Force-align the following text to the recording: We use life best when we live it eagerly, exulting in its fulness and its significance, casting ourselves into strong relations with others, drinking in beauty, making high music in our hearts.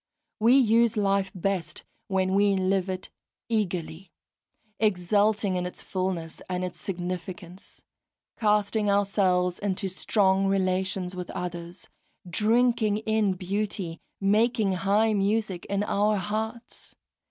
We 0.39 0.57
use 0.57 0.97
life 0.97 1.31
best 1.35 1.83
when 2.07 2.33
we 2.33 2.55
live 2.55 2.89
it 2.89 3.11
eagerly, 3.49 4.09
exulting 4.79 5.57
in 5.57 5.67
its 5.67 5.83
fulness 5.83 6.41
and 6.49 6.65
its 6.65 6.81
significance, 6.81 7.83
casting 8.35 8.89
ourselves 8.89 9.59
into 9.59 9.87
strong 9.87 10.47
relations 10.47 11.15
with 11.15 11.29
others, 11.35 11.87
drinking 12.27 12.97
in 13.05 13.33
beauty, 13.33 13.99
making 14.19 14.71
high 14.71 15.13
music 15.13 15.65
in 15.65 15.83
our 15.83 16.15
hearts. 16.15 16.95